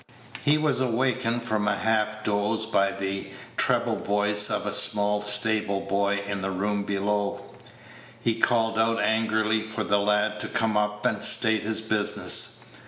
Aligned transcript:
He 0.43 0.57
was 0.57 0.81
awakened 0.81 1.43
from 1.43 1.67
a 1.67 1.75
half 1.77 2.23
doze 2.23 2.65
by 2.65 2.91
the 2.91 3.27
treble 3.55 3.97
voice 3.97 4.49
of 4.49 4.65
a 4.65 4.71
small 4.71 5.21
stable 5.21 5.81
boy 5.81 6.23
in 6.25 6.41
the 6.41 6.49
room 6.49 6.81
below. 6.85 7.45
He 8.19 8.33
called 8.33 8.79
out 8.79 8.99
angrily 8.99 9.61
for 9.61 9.83
the 9.83 9.99
lad 9.99 10.39
to 10.39 10.47
come 10.47 10.75
up 10.75 11.05
and 11.05 11.21
state 11.21 11.61
his 11.61 11.81
business. 11.81 12.63